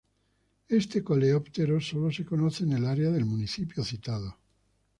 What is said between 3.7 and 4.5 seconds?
citado.